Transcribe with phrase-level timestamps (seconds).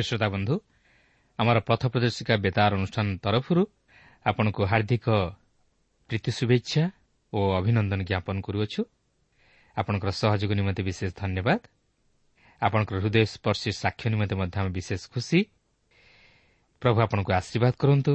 [0.00, 0.54] ପ୍ରିୟ ଶ୍ରୋତା ବନ୍ଧୁ
[1.38, 3.62] ଆମର ପଥ ପ୍ରଦର୍ଶିକା ବେତାର ଅନୁଷ୍ଠାନ ତରଫରୁ
[4.26, 5.06] ଆପଣଙ୍କୁ ହାର୍ଦ୍ଦିକ
[6.10, 6.84] ପ୍ରୀତି ଶୁଭେଚ୍ଛା
[7.32, 8.80] ଓ ଅଭିନନ୍ଦନ ଜ୍ଞାପନ କରୁଅଛୁ।
[9.76, 11.60] ଆପଣଙ୍କର ସହଯୋଗ ନିମନ୍ତେ ବିଶେଷ ଧନ୍ୟବାଦ।
[12.62, 15.40] ଆପଣଙ୍କର ହୃଦୟ ସ୍ପର୍ଶୀ ସାକ୍ଷ୍ୟ ନିମନ୍ତେ ମଧ୍ୟ ଆମେ ବିଶେଷ ଖୁସି।
[16.82, 18.14] ପ୍ରଭୁ ଆପଣଙ୍କୁ ଆଶୀର୍ବାଦ କରନ୍ତୁ।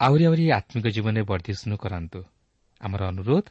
[0.00, 2.20] ଆହୁରି ଆହୁରି ଆତ୍ମିକ ଜୀବନରେ ବର୍ଦ୍ଧିଷ୍ଣୁ କରାନ୍ତୁ।
[2.80, 3.44] ଆମର ଅନୁରୋଧ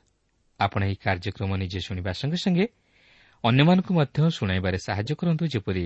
[0.60, 2.66] ଆପଣ ଏହି କାର୍ଯ୍ୟକ୍ରମ ନିଜେ ଶୁଣିବା ସଙ୍ଗେ ସଙ୍ଗେ
[3.44, 5.86] ଅନ୍ୟମାନଙ୍କୁ ମଧ୍ୟ ଶୁଣାଇବାରେ ସାହାଯ୍ୟ କରନ୍ତୁ ଯେପରି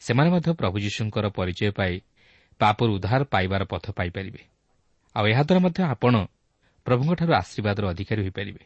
[0.00, 1.94] ସେମାନେ ମଧ୍ୟ ପ୍ରଭୁ ଯୀଶୁଙ୍କର ପରିଚୟ ପାଇ
[2.60, 4.42] ପାପରୁ ଉଦ୍ଧାର ପାଇବାର ପଥ ପାଇପାରିବେ।
[5.14, 6.14] ଆଉ ଏହାଦ୍ୱାରା ମଧ୍ୟ ଆପଣ
[6.86, 8.64] ପ୍ରଭୁଙ୍କଠାରୁ ଆଶୀର୍ବାଦର ଅଧିକାରୀ ହୋଇପାରିବେ।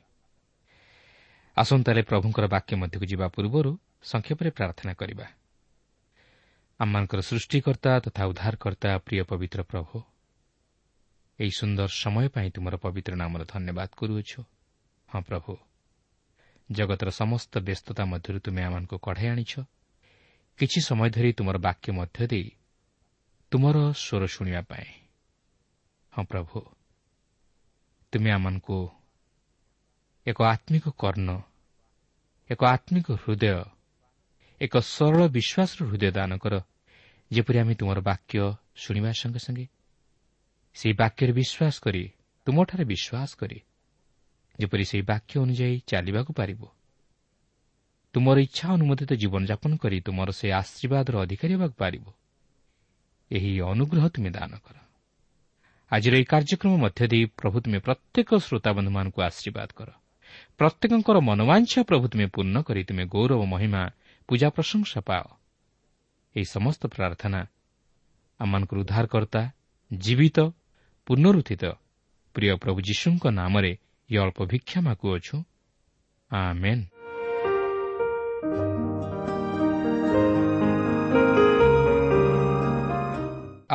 [1.57, 3.71] ଆସନ୍ତାରେ ପ୍ରଭୁଙ୍କର ବାକ୍ୟ ମଧ୍ୟକୁ ଯିବା ପୂର୍ବରୁ
[4.03, 5.27] ସଂକ୍ଷେପରେ ପ୍ରାର୍ଥନା କରିବା।
[6.81, 9.95] ଆମମାନଙ୍କର ସୃଷ୍ଟିକର୍ତ୍ତା ତଥା ଉଦ୍ଧାରକର୍ତ୍ତା ପ୍ରିୟ ପବିତ୍ର ପ୍ରଭୁ
[11.39, 14.41] ଏହି ସୁନ୍ଦର ସମୟ ପାଇଁ ତୁମର ପବିତ୍ର ନାମର ଧନ୍ୟବାଦ କରୁଅଛୁ।
[15.09, 15.53] ହଁ ପ୍ରଭୁ
[16.71, 19.53] ଜଗତର ସମସ୍ତ ବ୍ୟସ୍ତତା ମଧ୍ୟରୁ ତୁମେ ଆମମାନଙ୍କୁ କଢ଼ାଇ ଆଣିଛ।
[20.59, 22.49] କିଛି ସମୟ ଧରି ତୁମର ବାକ୍ୟ ମଧ୍ୟ ଦେଇ
[23.53, 24.89] ତୁମର ସ୍ୱର ଶୁଣିବା ପାଇଁ।
[26.13, 26.59] ହଁ ପ୍ରଭୁ
[28.13, 28.79] ତୁମେ ଆମମାନଙ୍କୁ
[30.27, 31.31] ଏକ ଆତ୍ମିକ କର୍ଣ୍ଣ
[32.51, 33.57] ଏକ ଆତ୍ମିକ ହୃଦୟ
[34.61, 36.55] ଏକ ସରଳ ବିଶ୍ୱାସର ହୃଦୟ ଦାନ କର
[37.31, 38.39] ଯେପରି ଆମେ ତୁମର ବାକ୍ୟ
[38.77, 39.67] ଶୁଣିବା ସଙ୍ଗେ ସଙ୍ଗେ।
[40.77, 42.03] ସେହି ବାକ୍ୟରେ ବିଶ୍ୱାସ କରି
[42.47, 43.59] ତୁମଠାରେ ବିଶ୍ୱାସ କରି
[44.59, 46.61] ଯେପରି ସେହି ବାକ୍ୟ ଅନୁଯାୟୀ ଚାଲିବାକୁ ପାରିବ।
[48.15, 52.05] ତୁମର ଇଚ୍ଛା ଅନୁମୋଦିତ ଜୀବନଯାପନ କରି ତୁମର ସେହି ଆଶୀର୍ବାଦର ଅଧିକାରୀ ହେବାକୁ ପାରିବ।
[53.31, 54.77] ଏହି ଅନୁଗ୍ରହ ତୁମେ ଦାନ କର।
[55.91, 59.89] ଆଜିର ଏହି କାର୍ଯ୍ୟକ୍ରମ ମଧ୍ୟ ଦେଇ ପ୍ରଭୁ ତୁମେ ପ୍ରତ୍ୟେକ ଶ୍ରୋତାବନ୍ଧୁମାନଙ୍କୁ ଆଶୀର୍ବାଦ କର।
[60.59, 63.83] ପ୍ରତ୍ୟେକଙ୍କର ମନୋବାଞ୍ଛା ପ୍ରଭୁ ତୁମେ ପୂର୍ଣ୍ଣ କରି ତୁମେ ଗୌରବ ମହିମା
[64.29, 65.25] ପୂଜା ପ୍ରଶଂସା ପାଅ।
[66.35, 67.41] ଏହି ସମସ୍ତ ପ୍ରାର୍ଥନା
[68.41, 69.43] ଆମମାନଙ୍କର ଉଦ୍ଧାରକର୍ତ୍ତା
[69.93, 70.39] ଜୀବିତ
[71.07, 71.65] ପୁନରୁତ୍ଥିତ
[72.35, 73.73] ପ୍ରିୟ ପ୍ରଭୁ ଯୀଶୁଙ୍କ ନାମରେ
[74.11, 75.37] ଏ ଅଳ୍ପ ଭିକ୍ଷା ମାଗୁଅଛୁ।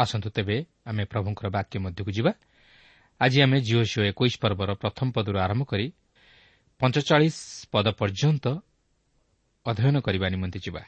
[0.04, 0.58] ଆସନ୍ତୁ ତେବେ
[0.90, 2.32] ଆମେ ପ୍ରଭୁଙ୍କର ବାକ୍ୟ ମଧ୍ୟକୁ ଯିବା।
[3.22, 5.88] ଆଜି ଆମେ ଜିଓ ସିଓ ଏକୋଇଶ ପର୍ବର ପ୍ରଥମ ପଦରୁ ଆରମ୍ଭ କରି
[6.82, 7.38] ପଞ୍ଚଚାଳିଶ
[7.74, 8.46] ପଦ ପର୍ଯ୍ୟନ୍ତ
[9.66, 10.82] ଅଧ୍ୟୟନ କରିବା ନିମନ୍ତେ ଯିବା।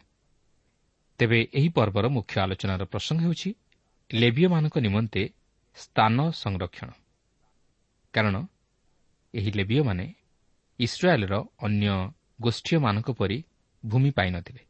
[1.19, 3.49] ତେବେ ଏହି ପର୍ବର ମୁଖ୍ୟ ଆଲୋଚନାର ପ୍ରସଙ୍ଗ ହେଉଛି
[4.11, 5.23] ଲେବିୟମାନଙ୍କ ନିମନ୍ତେ
[5.77, 6.89] ସ୍ଥାନ ସଂରକ୍ଷଣ।
[8.13, 8.35] କାରଣ
[9.33, 10.05] ଏହି ଲେବିୟମାନେ
[10.79, 11.33] ଇସ୍ରାଏଲ୍ର
[11.65, 11.87] ଅନ୍ୟ
[12.41, 13.37] ଗୋଷ୍ଠୀୟମାନଙ୍କ ପରି
[13.83, 14.63] ଭୂମି ପାଇନଥିଲେ।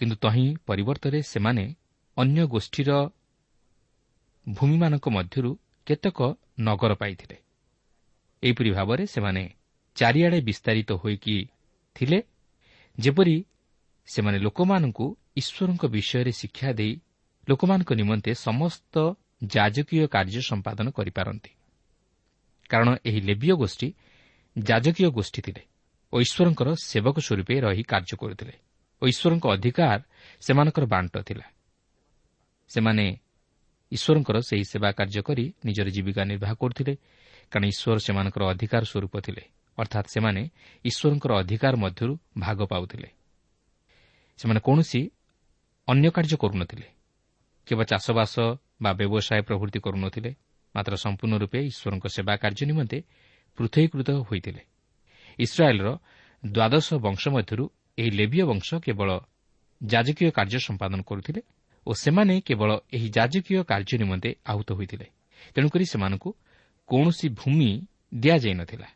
[0.00, 1.64] କିନ୍ତୁ ତହିଁ ପରିବର୍ତ୍ତରେ ସେମାନେ
[2.16, 2.90] ଅନ୍ୟ ଗୋଷ୍ଠୀର
[4.48, 7.36] ଭୂମିମାନଙ୍କ ମଧ୍ୟରୁ କେତେକ ନଗର ପାଇଥିଲେ।
[8.42, 9.50] ଏହିପରି ଭାବରେ ସେମାନେ
[9.94, 11.48] ଚାରିଆଡ଼େ ବିସ୍ତାରିତ ହୋଇକି
[11.94, 12.22] ଥିଲେ
[12.98, 13.44] ଯେପରି
[14.06, 17.00] ସେମାନେ ଲୋକମାନଙ୍କୁ ଈଶ୍ୱରଙ୍କ ବିଷୟରେ ଶିକ୍ଷା ଦେଇ
[17.48, 19.14] ଲୋକମାନଙ୍କ ନିମନ୍ତେ ସମସ୍ତ
[19.44, 21.50] ଯାଜକୀୟ କାର୍ଯ୍ୟ ସମ୍ପାଦନ କରିପାରନ୍ତି।
[22.68, 23.88] କାରଣ ଏହି ଲେବିୟ ଗୋଷ୍ଠୀ
[24.58, 25.62] ଯାଜକୀୟ ଗୋଷ୍ଠୀ ଥିଲେ
[26.12, 28.54] ଓ ଈଶ୍ୱରଙ୍କର ସେବକ ସ୍ୱରୂପେ ରହି କାର୍ଯ୍ୟ କରୁଥିଲେ।
[29.02, 30.00] ଓ ଈଶ୍ୱରଙ୍କ ଅଧିକାର
[30.40, 31.46] ସେମାନଙ୍କର ବାଣ୍ଟ ଥିଲା।
[32.68, 33.16] ସେମାନେ
[33.92, 36.94] ଈଶ୍ୱରଙ୍କର ସେହି ସେବା କାର୍ଯ୍ୟ କରି ନିଜର ଜୀବିକା ନିର୍ବାହ କରୁଥିଲେ
[37.50, 39.42] କାରଣ ଈଶ୍ୱର ସେମାନଙ୍କର ଅଧିକାର ସ୍ୱରୂପ ଥିଲେ
[39.78, 40.42] ଅର୍ଥାତ୍ ସେମାନେ
[40.84, 43.08] ଈଶ୍ୱରଙ୍କର ଅଧିକାର ମଧ୍ୟରୁ ଭାଗ ପାଉଥିଲେ।
[44.38, 45.00] ସେମାନେ କୌଣସି
[45.88, 46.86] ଅନ୍ୟ କାର୍ଯ୍ୟ କରୁନଥିଲେ
[47.66, 48.34] କେବଳ ଚାଷବାସ
[48.82, 50.30] ବା ବ୍ୟବସାୟ ପ୍ରଭୃତି କରୁନଥିଲେ
[50.74, 52.98] ମାତ୍ର ସମ୍ପୂର୍ଣ୍ଣ ରୂପେ ଈଶ୍ୱରଙ୍କ ସେବା କାର୍ଯ୍ୟ ନିମନ୍ତେ
[53.58, 54.62] ପୃଥକୀକୃତ ହୋଇଥିଲେ।
[55.38, 55.88] ଇସ୍ରାଏଲ୍ର
[56.42, 57.64] ଦ୍ୱାଦଶ ବଂଶ ମଧ୍ୟରୁ
[57.98, 59.10] ଏହି ଲେବିୟ ବଂଶ କେବଳ
[59.80, 61.40] ଯାଜକୀୟ କାର୍ଯ୍ୟ ସମ୍ପାଦନ କରୁଥିଲେ
[61.86, 65.06] ଓ ସେମାନେ କେବଳ ଏହି ଯାଜକୀୟ କାର୍ଯ୍ୟ ନିମନ୍ତେ ଆହୁତ ହୋଇଥିଲେ।
[65.54, 66.30] ତେଣୁକରି ସେମାନଙ୍କୁ
[66.88, 67.70] କୌଣସି ଭୂମି
[68.14, 68.88] ଦିଆଯାଇ ନ ଥିଲା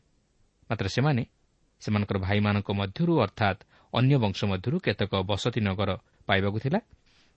[0.71, 1.23] ମାତ୍ର ସେମାନେ
[1.83, 3.61] ସେମାନଙ୍କର ଭାଇମାନଙ୍କ ମଧ୍ୟରୁ ଅର୍ଥାତ୍
[3.93, 5.91] ଅନ୍ୟ ବଂଶ ମଧ୍ୟରୁ କେତେକ ବସତି ନଗର
[6.29, 6.81] ପାଇବାକୁ ଥିଲା।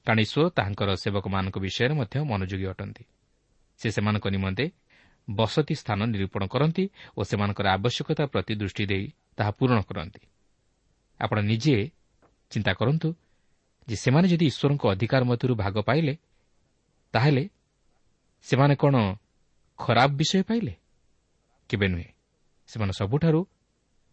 [0.07, 3.03] କାରଣ ଈଶ୍ୱର ତାହାଙ୍କର ସେବକମାନଙ୍କ ବିଷୟରେ ମଧ୍ୟ ମନୋଯୋଗୀ ଅଟନ୍ତି।
[3.79, 4.65] ସେ ସେମାନଙ୍କ ନିମନ୍ତେ
[5.27, 6.83] ବସତି ସ୍ଥାନ ନିରୂପଣ କରନ୍ତି
[7.17, 9.05] ଓ ସେମାନଙ୍କର ଆବଶ୍ୟକତା ପ୍ରତି ଦୃଷ୍ଟି ଦେଇ
[9.37, 10.21] ତାହା ପୂରଣ କରନ୍ତି।
[11.19, 11.75] ଆପଣ ନିଜେ
[12.51, 13.07] ଚିନ୍ତା କରନ୍ତୁ
[13.87, 16.13] ଯେ ସେମାନେ ଯଦି ଈଶ୍ୱରଙ୍କ ଅଧିକାର ମଧ୍ୟରୁ ଭାଗ ପାଇଲେ
[17.13, 17.43] ତାହେଲେ
[18.45, 18.95] ସେମାନେ କ'ଣ
[19.79, 20.73] ଖରାପ ବିଷୟ ପାଇଲେ?
[21.69, 22.09] କେବେ ନୁହେଁ।
[22.67, 23.41] ସେମାନେ ସବୁଠାରୁ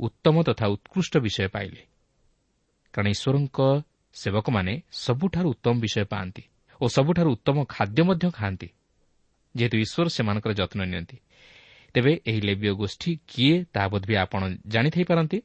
[0.01, 1.83] ଉତ୍ତମ ତଥା ଉତ୍କୃଷ୍ଟ ବିଷୟ ପାଇଲେ।
[2.93, 3.59] କାରଣ ଈଶ୍ୱରଙ୍କ
[4.15, 6.43] ସେବକମାନେ ସବୁଠାରୁ ଉତ୍ତମ ବିଷୟ ପାଆନ୍ତି
[6.81, 8.69] ଓ ସବୁଠାରୁ ଉତ୍ତମ ଖାଦ୍ୟ ମଧ୍ୟ ଖାଆନ୍ତି
[9.55, 11.17] ଯେହେତୁ ଈଶ୍ୱର ସେମାନଙ୍କର ଯତ୍ନ ନିଅନ୍ତି।
[11.95, 15.39] ତେବେ ଏହି ଲେବିୟ ଗୋଷ୍ଠୀ କିଏ ତାହା ବୋଧବି ଆପଣ ଜାଣିଥାଇପାରନ୍ତି?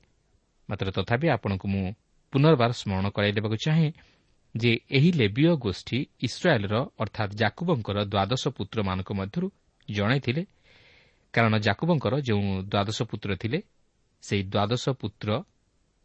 [0.70, 1.86] ମାତ୍ର ତଥାପି ଆପଣଙ୍କୁ ମୁଁ
[2.34, 3.89] ପୁନର୍ବାର ସ୍କରଣ କରାଇ ଦେବାକୁ ଚାହେଁ
[4.55, 9.47] ଯେ ଏହି ଲେବିୟ ଗୋଷ୍ଠୀ ଇସ୍ରାଏଲ୍ର ଅର୍ଥାତ୍ ଜାକୁବଙ୍କର ଦ୍ୱାଦଶ ପୁତ୍ରମାନଙ୍କ ମଧ୍ୟରୁ
[9.91, 10.43] ଜଣେ ଥିଲେ।
[11.33, 13.59] କାରଣ ଜାକୁବଙ୍କର ଯେଉଁ ଦ୍ୱାଦଶ ପୁତ୍ର ଥିଲେ
[14.24, 15.29] ସେହି ଦ୍ୱାଦଶ ପୁତ୍ର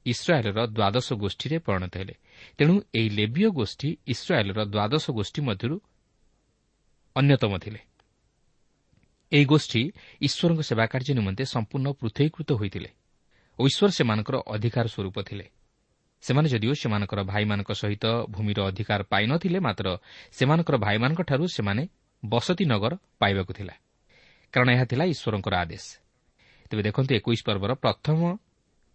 [0.06, 2.14] ଇସ୍ରାଏଲ୍ର ଦ୍ୱାଦଶ ଗୋଷ୍ଠୀରେ ପରିଣତ ହେଲେ।
[2.58, 5.76] ତେଣୁ ଏହି ଲେବିୟ ଗୋଷ୍ଠୀ ଇସ୍ରାଏଲ୍ର ଦ୍ୱାଦଶ ଗୋଷ୍ଠୀ ମଧ୍ୟରୁ
[7.16, 7.80] ଅନ୍ୟତମ ଥିଲେ।
[9.32, 9.82] ଏହି ଗୋଷ୍ଠୀ
[10.20, 12.90] ଈଶ୍ୱରଙ୍କ ସେବା କାର୍ଯ୍ୟ ନିମନ୍ତେ ସମ୍ପୂର୍ଣ୍ଣ ପୃଥକୀକୃତ ହୋଇଥିଲେ
[13.58, 15.46] ଓ ଈଶ୍ୱର ସେମାନଙ୍କର ଅଧିକାର ସ୍ୱରୂପ ଥିଲେ।
[16.22, 19.86] ସେମାନେ ଯଦିଓ ସେମାନଙ୍କର ଭାଇମାନଙ୍କ ସହିତ ଭୂମିର ଅଧିକାର ପାଇନଥିଲେ ମାତ୍ର
[20.32, 21.82] ସେମାନଙ୍କର ଭାଇମାନଙ୍କଠାରୁ ସେମାନେ
[22.22, 23.74] ବସତି ନଗର ପାଇବାକୁ ଥିଲା।
[24.52, 25.84] କାରଣ ଏହା ଥିଲା ଈଶ୍ୱରଙ୍କର ଆଦେଶ।
[26.70, 28.20] ତେବେ ଦେଖନ୍ତୁ ଏକୋଇଶ ପର୍ବର ପ୍ରଥମ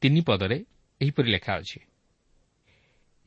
[0.01, 0.57] ତିନି ପଦରେ
[1.01, 1.79] ଏହିପରି ଲେଖା ଅଛି।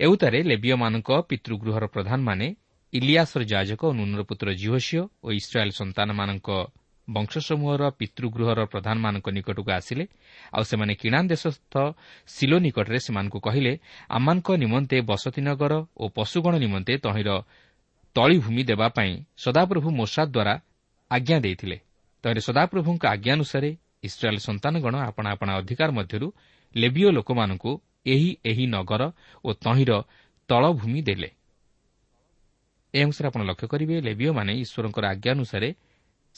[0.01, 2.47] ଏଉତାରେ ଲେବିୟମାନଙ୍କ ପିତୃଗୃହର ପ୍ରଧାନମାନେ
[2.93, 6.49] ଇଲିଆସର ଯାଜକ ଓ ନୁନର ପୁତ୍ର ଜିହସିଓ ଓ ଇସ୍ରାଏଲ୍ ସନ୍ତାନମାନଙ୍କ
[7.09, 10.05] ବଂଶସମୂହର ପିତୃଗୃହର ପ୍ରଧାନମାନଙ୍କ ନିକଟକୁ ଆସିଲେ।
[10.55, 11.75] ଆଉ ସେମାନେ କିଣା ଦେଶସ୍ଥ
[12.29, 13.73] ସିଲୋ ନିକଟରେ ସେମାନଙ୍କୁ କହିଲେ
[14.09, 17.31] ଆମମାନଙ୍କ ନିମନ୍ତେ ବସତି ନଗର ଓ ପଶୁଗଣ ନିମନ୍ତେ ତହିଁର
[18.17, 19.13] ତଳିଭୂମି ଦେବା ପାଇଁ
[19.45, 20.55] ସଦାପ୍ରଭୁ ମୋସାଦ ଦ୍ୱାରା
[21.11, 21.77] ଆଜ୍ଞା ଦେଇଥିଲେ।
[22.25, 23.71] ତହିଁରେ ସଦାପ୍ରଭୁଙ୍କ ଆଜ୍ଞାନୁସାରେ
[24.03, 26.29] ଇସ୍ରାଏଲ୍ ସନ୍ତାନଗଣ ଆପଣା ଆପଣା ଅଧିକାର ମଧ୍ୟରୁ
[26.75, 27.71] ଲେବିଓ ଲୋକମାନଙ୍କୁ
[28.07, 29.03] ଏହି ଏହି ନଗର
[29.45, 29.93] ଓ ତହିଁର
[30.49, 31.31] ତଳଭୂମି ଦେଲେ।
[32.95, 35.69] ଏ ଅନୁସାରେ ଆପଣ ଲକ୍ଷ୍ୟ କରିବେ ଲେବିଓମାନେ ଈଶ୍ୱରଙ୍କର ଆଜ୍ଞାନୁସାରେ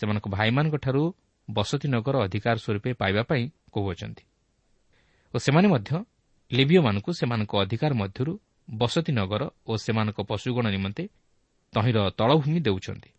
[0.00, 1.02] ସେମାନଙ୍କ ଭାଇମାନଙ୍କଠାରୁ
[1.48, 4.24] ବସତି ନଗର ଅଧିକାର ସ୍ୱରୂପେ ପାଇବା ପାଇଁ କହୁଅଛନ୍ତି।
[5.34, 5.90] ଓ ସେମାନେ ମଧ୍ୟ
[6.50, 8.32] ଲେବିଓମାନଙ୍କୁ ସେମାନଙ୍କ ଅଧିକାର ମଧ୍ୟରୁ
[8.68, 11.04] ବସତି ନଗର ଓ ସେମାନଙ୍କ ପଶୁଗଣ ନିମନ୍ତେ
[11.72, 13.10] ତହିଁର ତଳଭୂମି ଦେଉଛନ୍ତି।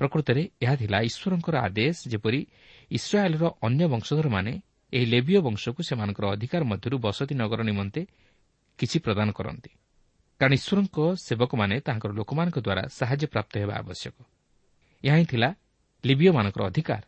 [0.00, 2.40] ପ୍ରକୃତରେ ଏହା ଥିଲା ଈଶ୍ୱରଙ୍କର ଆଦେଶ ଯେପରି
[2.90, 4.52] ଇସ୍ରାଏଲ୍ର ଅନ୍ୟ ବଂଶଧରମାନେ
[4.92, 8.00] ଏହି ଲେବିୟ ବଂଶକୁ ସେମାନଙ୍କର ଅଧିକାର ମଧ୍ୟରୁ ବସତି ନଗର ନିମନ୍ତେ
[8.78, 9.70] କିଛି ପ୍ରଦାନ କରନ୍ତି।
[10.40, 14.16] କାରଣ ଈଶ୍ୱରଙ୍କ ସେବକମାନେ ତାଙ୍କର ଲୋକମାନଙ୍କ ଦ୍ୱାରା ସାହାଯ୍ୟ ପ୍ରାପ୍ତ ହେବା ଆବଶ୍ୟକ।
[15.04, 15.48] ଏହା ହିଁ ଥିଲା
[16.04, 17.02] ଲିବିୟମାନଙ୍କର ଅଧିକାର।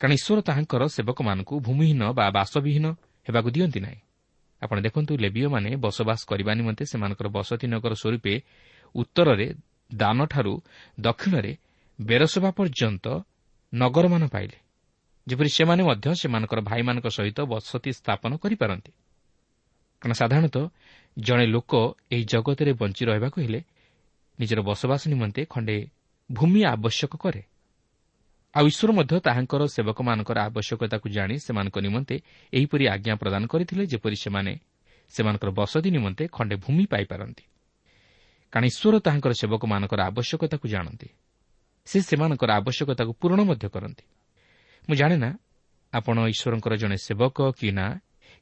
[0.00, 2.86] କାରଣ ଈଶ୍ୱର ତାହାଙ୍କର ସେବକମାନଙ୍କୁ ଭୂମିହୀନ ବା ବାସବିହୀନ
[3.26, 4.00] ହେବାକୁ ଦିଅନ୍ତି ନାହିଁ।
[4.62, 8.34] ଆପଣ ଦେଖନ୍ତୁ ଲେବିୟମାନେ ବସବାସ କରିବା ନିମନ୍ତେ ସେମାନଙ୍କର ବସତି ନଗର ସ୍ୱରୂପେ
[8.94, 9.54] ଉତ୍ତରରେ
[9.94, 10.62] ଦାନଠାରୁ
[11.00, 11.52] ଦକ୍ଷିଣରେ
[12.00, 13.06] ବେରସଭା ପର୍ଯ୍ୟନ୍ତ
[13.74, 14.58] ନଗରମାନ ପାଇଲେ।
[15.26, 18.92] ଯେପରି ସେମାନେ ମଧ୍ୟ ସେମାନଙ୍କର ଭାଇମାନଙ୍କ ସହିତ ବସତି ସ୍ଥାପନ କରିପାରନ୍ତି।
[20.02, 20.64] କାରଣ ସାଧାରଣତଃ
[21.18, 21.72] ଜଣେ ଲୋକ
[22.10, 23.60] ଏହି ଜଗତରେ ବଞ୍ଚି ରହିବାକୁ ହେଲେ
[24.40, 25.76] ନିଜର ବସବାସ ନିମନ୍ତେ ଖଣ୍ଡେ
[26.32, 27.42] ଭୂମି ଆବଶ୍ୟକ କରେ।
[28.56, 32.16] ଆଉ ଈଶ୍ୱର ମଧ୍ୟ ତାହାଙ୍କର ସେବକମାନଙ୍କର ଆବଶ୍ୟକତାକୁ ଜାଣି ସେମାନଙ୍କ ନିମନ୍ତେ
[32.52, 34.52] ଏହିପରି ଆଜ୍ଞା ପ୍ରଦାନ କରିଥିଲେ ଯେପରି ସେମାନେ
[35.08, 37.44] ସେମାନଙ୍କର ବସତି ନିମନ୍ତେ ଖଣ୍ଡେ ଭୂମି ପାଇପାରନ୍ତି।
[38.52, 41.08] କାରଣ ଈଶ୍ୱର ତାହାଙ୍କର ସେବକମାନଙ୍କର ଆବଶ୍ୟକତାକୁ ଜାଣନ୍ତି।
[41.86, 44.04] ସେ ସେମାନଙ୍କର ଆବଶ୍ୟକତାକୁ ପୂରଣ ମଧ୍ୟ କରନ୍ତି।
[44.88, 45.30] ମୁଁ ଜାଣେ ନା
[45.92, 47.86] ଆପଣ ଈଶ୍ୱରଙ୍କର ଜଣେ ସେବକ କି ନା?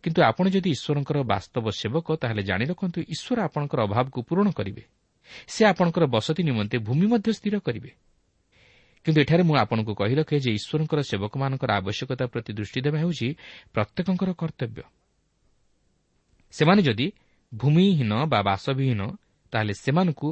[0.02, 4.82] କିନ୍ତୁ ଆପଣ ଯଦି ଈଶ୍ୱରଙ୍କର ବାସ୍ତବ ସେବକ ତାହେଲେ ଜାଣି ରଖନ୍ତୁ ଈଶ୍ୱର ଆପଣଙ୍କର ଅଭାବକୁ ପୂରଣ କରିବେ।
[5.48, 7.90] ସେ ଆପଣଙ୍କର ବସତି ନିମନ୍ତେ ଭୂମି ମଧ୍ୟ ସ୍ଥିର କରିବେ।
[9.04, 13.28] କିନ୍ତୁ ଏଠାରେ ମୁଁ ଆପଣଙ୍କୁ କହି ରଖେ ଯେ ଈଶ୍ୱରଙ୍କର ସେବକମାନଙ୍କର ଆବଶ୍ୟକତା ପ୍ରତି ଦୃଷ୍ଟି ଦେବା ହେଉଛି
[13.74, 14.82] ପ୍ରତ୍ୟେକଙ୍କର କର୍ତ୍ତବ୍ୟ।
[16.54, 17.06] ସେମାନେ ଯଦି
[17.54, 19.02] ଭୂମିହୀନ ବା ବାସବିହୀନ
[19.52, 20.28] ତାହେଲେ ସେମାନଙ୍କୁ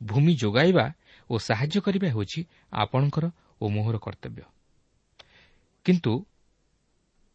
[0.00, 0.86] ଭୂମି ଯୋଗାଇବା
[1.30, 2.40] ଓ ସାହାଯ୍ୟ କରିବା ହେଉଛି
[2.72, 3.24] ଆପଣଙ୍କର
[3.60, 4.42] ଓ ମୋହର କର୍ତ୍ତବ୍ୟ।
[5.84, 6.12] କିନ୍ତୁ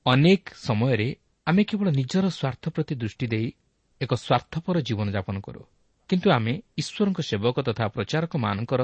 [0.05, 1.07] ଅନେକ ସମୟରେ
[1.47, 3.47] ଆମେ କେବଳ ନିଜର ସ୍ୱାର୍ଥ ପ୍ରତି ଦୃଷ୍ଟି ଦେଇ
[4.01, 5.61] ଏକ ସ୍ୱାର୍ଥପର ଜୀବନଯାପନ କରୁ।
[6.09, 8.81] କିନ୍ତୁ ଆମେ ଈଶ୍ୱରଙ୍କ ସେବକ ତଥା ପ୍ରଚାରକମାନଙ୍କର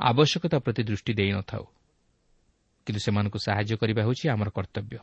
[0.00, 1.64] ଆବଶ୍ୟକତା ପ୍ରତି ଦୃଷ୍ଟି ଦେଇନଥାଉ
[2.86, 4.98] କିନ୍ତୁ ସେମାନଙ୍କୁ ସାହାଯ୍ୟ କରିବା ହେଉଛି ଆମର କର୍ତ୍ତବ୍ୟ।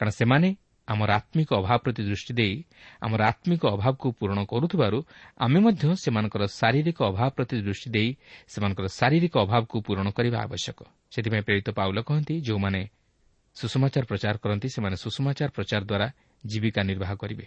[0.00, 0.48] କାରଣ ସେମାନେ
[0.88, 2.54] ଆମର ଆତ୍ମିକ ଅଭାବ ପ୍ରତି ଦୃଷ୍ଟି ଦେଇ
[3.00, 4.98] ଆମର ଆତ୍ମିକ ଅଭାବକୁ ପୂରଣ କରୁଥିବାରୁ
[5.38, 8.10] ଆମେ ମଧ୍ୟ ସେମାନଙ୍କର ଶାରୀରିକ ଅଭାବ ପ୍ରତି ଦୃଷ୍ଟି ଦେଇ
[8.48, 10.78] ସେମାନଙ୍କର ଶାରୀରିକ ଅଭାବକୁ ପୂରଣ କରିବା ଆବଶ୍ୟକ।
[11.10, 12.80] ସେଥିପାଇଁ ପ୍ରେରିତ ପାଉଲ କହନ୍ତି ଯେଉଁମାନେ
[13.54, 16.06] ସୁଷମାଚାର ପ୍ରଚାର କରନ୍ତି ସେମାନେ ସୁଷମାଚାର ପ୍ରଚାର ଦ୍ୱାରା
[16.46, 17.46] ଜୀବିକା ନିର୍ବାହ କରିବେ।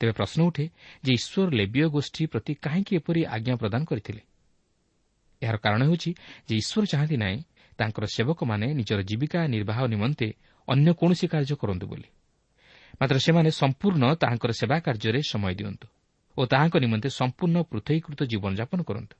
[0.00, 0.64] ତେବେ ପ୍ରଶ୍ନ ଉଠେ
[1.04, 4.22] ଯେ ଈଶ୍ୱର ଲେବିୟ ଗୋଷ୍ଠୀ ପ୍ରତି କାହିଁକି ଏପରି ଆଜ୍ଞା ପ୍ରଦାନ କରିଥିଲେ?
[5.42, 6.10] ଏହାର କାରଣ ହେଉଛି
[6.48, 7.38] ଯେ ଈଶ୍ୱର ଚାହାନ୍ତି ନାହିଁ
[7.78, 10.28] ତାଙ୍କର ସେବକମାନେ ନିଜର ଜୀବିକା ନିର୍ବାହ ନିମନ୍ତେ
[10.68, 12.08] ଅନ୍ୟ କୌଣସି କାର୍ଯ୍ୟ କରନ୍ତୁ ବୋଲି।
[13.00, 15.86] ମାତ୍ର ସେମାନେ ସମ୍ପୂର୍ଣ୍ଣ ତାହାଙ୍କର ସେବା କାର୍ଯ୍ୟରେ ସମୟ ଦିଅନ୍ତୁ
[16.36, 19.16] ଓ ତାହାଙ୍କ ନିମନ୍ତେ ସମ୍ପୂର୍ଣ୍ଣ ପୃଥକୀକୃତ ଜୀବନଯାପନ କରନ୍ତୁ।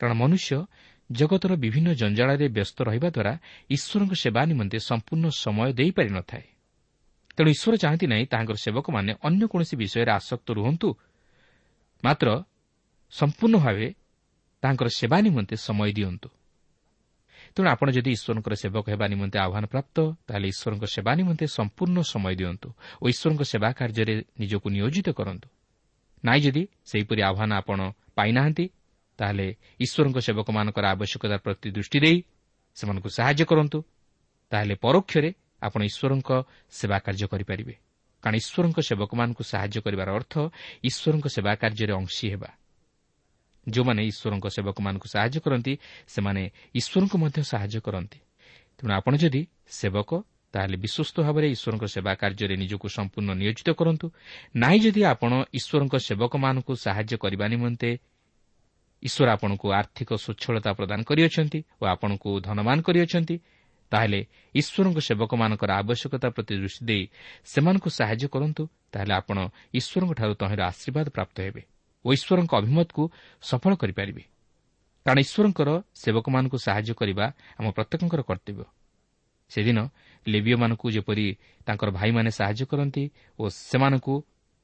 [0.00, 0.50] କାରଣ ମନୁଷ୍ୟ
[1.10, 3.32] ଜଗତର ବିଭିନ୍ନ ଜଞ୍ଜାଳରେ ବ୍ୟସ୍ତ ରହିବା ଦ୍ୱାରା
[3.70, 6.46] ଈଶ୍ୱରଙ୍କ ସେବା ନିମନ୍ତେ ସମ୍ପୂର୍ଣ୍ଣ ସମୟ ଦେଇପାରି ନ ଥାଏ
[7.36, 10.88] ତେଣୁ ଈଶ୍ୱର ଚାହାନ୍ତି ନାହିଁ ତାହାଙ୍କର ସେବକମାନେ ଅନ୍ୟ କୌଣସି ବିଷୟରେ ଆସକ୍ତ ରୁହନ୍ତୁ।
[12.04, 12.28] ମାତ୍ର
[13.12, 13.88] ସମ୍ପୂର୍ଣ୍ଣ ଭାବେ
[14.62, 16.28] ତାଙ୍କର ସେବା ନିମନ୍ତେ ସମୟ ଦିଅନ୍ତୁ।
[17.54, 19.96] ତେଣୁ ଆପଣ ଯଦି ଈଶ୍ୱରଙ୍କର ସେବକ ହେବା ନିମନ୍ତେ ଆହ୍ୱାନପ୍ରାପ୍ତ
[20.26, 22.68] ତାହେଲେ ଈଶ୍ୱରଙ୍କ ସେବା ନିମନ୍ତେ ସମ୍ପୂର୍ଣ୍ଣ ସମୟ ଦିଅନ୍ତୁ
[23.02, 25.48] ଓ ଈଶ୍ୱରଙ୍କ ସେବା କାର୍ଯ୍ୟରେ ନିଜକୁ ନିୟୋଜିତ କରନ୍ତୁ।
[26.24, 27.78] ନାହିଁ ଯଦି ସେହିପରି ଆହ୍ୱାନ ଆପଣ
[28.16, 28.66] ପାଇନାହାନ୍ତି
[29.18, 29.46] ତାହେଲେ
[29.80, 32.18] ଈଶ୍ୱରଙ୍କ ସେବକମାନଙ୍କର ଆବଶ୍ୟକତା ପ୍ରତି ଦୃଷ୍ଟି ଦେଇ
[32.76, 33.78] ସେମାନଙ୍କୁ ସାହାଯ୍ୟ କରନ୍ତୁ।
[34.52, 35.30] ତାହେଲେ ପରୋକ୍ଷରେ
[35.62, 36.30] ଆପଣ ଈଶ୍ୱରଙ୍କ
[36.70, 37.74] ସେବା କାର୍ଯ୍ୟ କରିପାରିବେ।
[38.22, 40.34] କାରଣ ଈଶ୍ୱରଙ୍କ ସେବକମାନଙ୍କୁ ସାହାଯ୍ୟ କରିବାର ଅର୍ଥ
[40.84, 42.50] ଈଶ୍ୱରଙ୍କ ସେବା କାର୍ଯ୍ୟରେ ଅଂଶୀ ହେବା।
[43.66, 45.72] ଯେଉଁମାନେ ଈଶ୍ୱରଙ୍କ ସେବକମାନଙ୍କୁ ସାହାଯ୍ୟ କରନ୍ତି
[46.14, 46.42] ସେମାନେ
[46.78, 48.18] ଈଶ୍ୱରଙ୍କୁ ମଧ୍ୟ ସାହାଯ୍ୟ କରନ୍ତି।
[48.78, 49.42] ତେଣୁ ଆପଣ ଯଦି
[49.78, 50.10] ସେବକ
[50.54, 54.06] ତାହେଲେ ବିଶ୍ୱସ୍ତ ଭାବରେ ଈଶ୍ୱରଙ୍କ ସେବା କାର୍ଯ୍ୟରେ ନିଜକୁ ସମ୍ପୂର୍ଣ୍ଣ ନିୟୋଜିତ କରନ୍ତୁ।
[54.56, 57.90] ନାହିଁ ଯଦି ଆପଣ ଈଶ୍ୱରଙ୍କ ସେବକମାନଙ୍କୁ ସାହାଯ୍ୟ କରିବା ନିମନ୍ତେ
[59.02, 63.36] ଈଶ୍ୱର ଆପଣଙ୍କୁ ଆର୍ଥିକ ସ୍ୱଚ୍ଛଳତା ପ୍ରଦାନ କରିଅଛନ୍ତି ଓ ଆପଣଙ୍କୁ ଧନମାନ କରିଅଛନ୍ତି
[63.92, 64.20] ତାହେଲେ
[64.60, 67.04] ଈଶ୍ୱରଙ୍କ ସେବକମାନଙ୍କର ଆବଶ୍ୟକତା ପ୍ରତି ଦୃଷ୍ଟି ଦେଇ
[67.52, 69.38] ସେମାନଙ୍କୁ ସାହାଯ୍ୟ କରନ୍ତୁ ତାହେଲେ ଆପଣ
[69.78, 71.62] ଈଶ୍ୱରଙ୍କଠାରୁ ତହିଁର ଆଶୀର୍ବାଦ ପ୍ରାପ୍ତ ହେବେ।
[72.06, 73.02] ଓ ଈଶ୍ୱରଙ୍କ ଅଭିମତକୁ
[73.42, 74.22] ସଫଳ କରିପାରିବେ।
[75.06, 75.68] କାରଣ ଈଶ୍ୱରଙ୍କର
[76.02, 77.26] ସେବକମାନଙ୍କୁ ସାହାଯ୍ୟ କରିବା
[77.58, 78.64] ଆମ ପ୍ରତ୍ୟେକଙ୍କର କର୍ତ୍ତବ୍ୟ।
[79.50, 79.78] ସେଦିନ
[80.26, 81.26] ଲେବିଓମାନଙ୍କୁ ଯେପରି
[81.66, 83.04] ତାଙ୍କର ଭାଇମାନେ ସାହାଯ୍ୟ କରନ୍ତି
[83.38, 84.14] ଓ ସେମାନଙ୍କୁ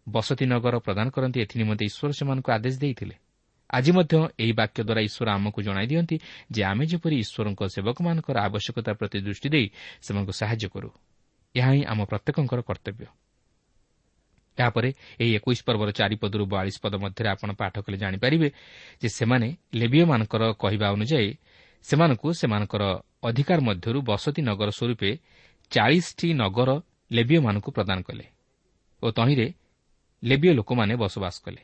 [0.07, 3.15] ବସତି ନଗର ପ୍ରଦାନ କରନ୍ତି ଏଥିନିମନ୍ତେ ଈଶ୍ୱର ସେମାନଙ୍କୁ ଆଦେଶ ଦେଇଥିଲେ।
[3.71, 6.17] ଆଜି ମଧ୍ୟ ଏହି ବାକ୍ୟ ଦ୍ୱାରା ଈଶ୍ୱର ଆମକୁ ଜଣାଇ ଦିଅନ୍ତି
[6.55, 9.67] ଯେ ଆମେ ଯେପରି ଈଶ୍ୱରଙ୍କ ସେବକମାନଙ୍କର ଆବଶ୍ୟକତା ପ୍ରତି ଦୃଷ୍ଟି ଦେଇ
[10.05, 10.89] ସେମାନଙ୍କୁ ସାହାଯ୍ୟ କରୁ
[11.55, 13.07] ଏହା ହିଁ ଆମ ପ୍ରତ୍ୟେକଙ୍କର କର୍ତ୍ତବ୍ୟ।
[14.59, 14.89] ଏହାପରେ
[15.23, 18.49] ଏହି ଏକୋଇଶ ପର୍ବର ଚାରିପଦରୁ ବୟାଳିଶ ପଦ ମଧ୍ୟରେ ଆପଣ ପାଠ କଲେ ଜାଣିପାରିବେ
[19.03, 21.31] ଯେ ସେମାନେ ଲେବିୟମାନଙ୍କର କହିବା ଅନୁଯାୟୀ
[21.85, 22.83] ସେମାନଙ୍କୁ ସେମାନଙ୍କର
[23.29, 25.11] ଅଧିକାର ମଧ୍ୟରୁ ବସତି ନଗର ସ୍ୱରୂପେ
[25.71, 26.71] ଚାଳିଶଟି ନଗର
[27.11, 28.25] ଲେବିୟମାନଙ୍କୁ ପ୍ରଦାନ କଲେ
[29.03, 29.47] ଓ ତହିଁରେ
[30.23, 31.63] ଲେବିୟ ଲୋକମାନେ ବସବାସ କଲେ।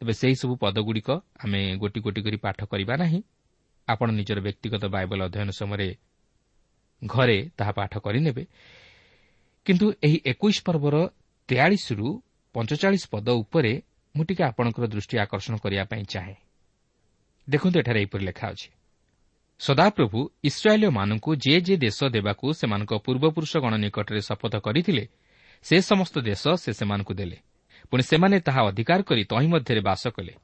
[0.00, 1.08] ତେବେ ସେହିସବୁ ପଦଗୁଡ଼ିକ
[1.44, 3.20] ଆମେ ଗୋଟି ଗୋଟି କରି ପାଠ କରିବା ନାହିଁ।
[3.88, 5.88] ଆପଣ ନିଜର ବ୍ୟକ୍ତିଗତ ବାଇବଲ ଅଧ୍ୟୟନ ସମୟରେ
[7.02, 8.42] ଘରେ ତାହା ପାଠ କରିନେବେ।
[9.66, 10.96] କିନ୍ତୁ ଏହି ଏକୋଇଶ ପର୍ବର
[11.48, 12.22] ତେୟାଳିଶରୁ
[12.54, 13.72] ପଞ୍ଚଚାଳିଶ ପଦ ଉପରେ
[14.16, 16.34] ମୁଁ ଟିକେ ଆପଣଙ୍କର ଦୃଷ୍ଟି ଆକର୍ଷଣ କରିବା ପାଇଁ ଚାହେଁ।
[17.48, 18.70] ଦେଖନ୍ତୁ ଏଠାରେ ଏହିପରି ଲେଖା ଅଛି।
[19.60, 25.04] ସଦାପ୍ରଭୁ ଇସ୍ରାଏଲୀୟମାନଙ୍କୁ ଯେ ଯେ ଦେଶ ଦେବାକୁ ସେମାନଙ୍କ ପୂର୍ବପୁରୁଷଗଣ ନିକଟରେ ଶପଥ କରିଥିଲେ
[25.62, 27.38] ସେ ସମସ୍ତ ଦେଶ ସେ ସେମାନଙ୍କୁ ଦେଲେ।
[27.90, 30.34] ପୁଣି ସେମାନେ ତାହା ଅଧିକାର କରି ତହିଁ ମଧ୍ୟରେ ବାସ କଲେ।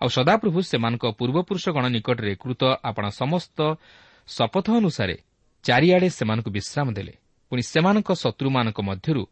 [0.00, 3.58] ଆଉ ସଦାପ୍ରଭୁ ସେମାନଙ୍କ ପୂର୍ବପୁରୁଷଗଣ ନିକଟରେ କୃତ ଆପଣ ସମସ୍ତ
[4.26, 5.16] ଶପଥ ଅନୁସାରେ
[5.64, 7.14] ଚାରିଆଡ଼େ ସେମାନଙ୍କୁ ବିଶ୍ରାମ ଦେଲେ।
[7.50, 9.22] ପୁଣି ସେମାନଙ୍କ ଶତ୍ରୁମାନଙ୍କ ମଧ୍ୟରୁ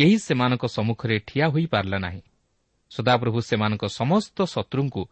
[0.00, 2.22] କେହି ସେମାନଙ୍କ ସମ୍ମୁଖରେ ଠିଆ ହୋଇପାରିଲା ନାହିଁ।
[2.90, 5.02] ସଦାପ୍ରଭୁ ସେମାନଙ୍କ ସମସ୍ତ ଶତ୍ରୁଙ୍କୁ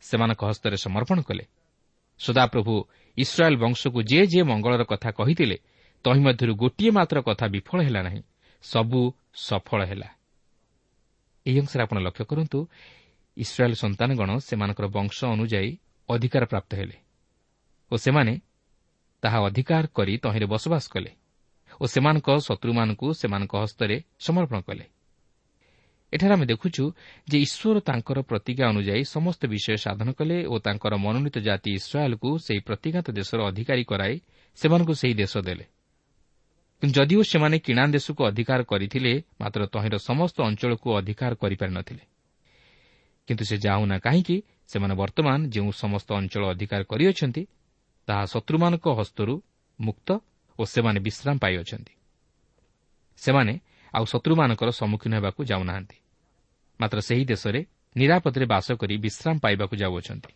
[0.00, 1.44] ସେମାନଙ୍କ ହସ୍ତରେ ସମର୍ପଣ କଲେ।
[2.20, 2.74] ସଦାପ୍ରଭୁ
[3.16, 5.56] ଇସ୍ରାଏଲ୍ ବଂଶକୁ ଯେ ଯେ ମଙ୍ଗଳର କଥା କହିଥିଲେ
[6.04, 8.22] ତହିଁ ମଧ୍ୟରୁ ଗୋଟିଏ ମାତ୍ର କଥା ବିଫଳ ହେଲା ନାହିଁ
[8.62, 9.00] ସବୁ
[9.34, 10.08] ସଫଳ ହେଲା।
[11.46, 12.58] ଏହି ଅଂଶରେ ଆପଣ ଲକ୍ଷ୍ୟ କରନ୍ତୁ
[13.36, 15.70] ଇସ୍ରାଏଲ୍ ସନ୍ତାନଗଣ ସେମାନଙ୍କର ବଂଶ ଅନୁଯାୟୀ
[16.08, 16.96] ଅଧିକାର ପ୍ରାପ୍ତ ହେଲେ
[17.90, 18.40] ଓ ସେମାନେ
[19.22, 21.17] ତାହା ଅଧିକାର କରି ତହିଁରେ ବସବାସ କଲେ।
[21.80, 24.84] ଓ ସେମାନଙ୍କ ଶତ୍ରୁମାନଙ୍କୁ ସେମାନଙ୍କ ହସ୍ତରେ ସମର୍ପଣ କଲେ।
[26.12, 26.84] ଏଠାରେ ଆମେ ଦେଖୁଛୁ
[27.28, 32.60] ଯେ ଈଶ୍ୱର ତାଙ୍କର ପ୍ରତିଜ୍ଞା ଅନୁଯାୟୀ ସମସ୍ତ ବିଷୟ ସାଧନ କଲେ ଓ ତାଙ୍କର ମନୋନୀତ ଜାତି ଇସ୍ରାଏଲ୍କୁ ସେହି
[32.68, 34.14] ପ୍ରତିଜ୍ଞାତ ଦେଶର ଅଧିକାରୀ କରାଇ
[34.58, 35.64] ସେମାନଙ୍କୁ ସେହି ଦେଶ ଦେଲେ।
[36.82, 42.04] ଯଦିଓ ସେମାନେ କିଣା ଦେଶକୁ ଅଧିକାର କରିଥିଲେ ମାତ୍ର ତହିଁର ସମସ୍ତ ଅଞ୍ଚଳକୁ ଅଧିକାର କରିପାରି ନ ଥିଲେ
[43.28, 44.36] କିନ୍ତୁ ସେ ଯାଉନା କାହିଁକି
[44.70, 47.42] ସେମାନେ ବର୍ତ୍ତମାନ ଯେଉଁ ସମସ୍ତ ଅଞ୍ଚଳ ଅଧିକାର କରିଅଛନ୍ତି
[48.08, 49.34] ତାହା ଶତ୍ରୁମାନଙ୍କ ହସ୍ତରୁ
[49.78, 50.08] ମୁକ୍ତ
[50.58, 51.94] ଓ ସେମାନେ ବିଶ୍ରାମ ପାଇଅଛନ୍ତି।
[53.16, 53.60] ସେମାନେ
[53.94, 55.96] ଆଉ ଶତ୍ରୁମାନଙ୍କର ସମ୍ମୁଖୀନ ହେବାକୁ ଯାଉନାହାନ୍ତି।
[56.80, 57.66] ମାତ୍ର ସେହି ଦେଶରେ
[57.96, 60.32] ନିରାପଦରେ ବାସ କରି ବିଶ୍ରାମ ପାଇବାକୁ ଯାଉଅଛନ୍ତି।